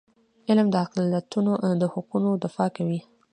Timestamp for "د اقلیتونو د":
0.71-1.83